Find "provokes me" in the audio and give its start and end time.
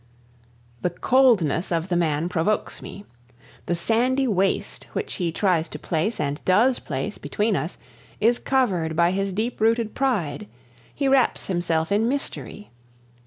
2.27-3.05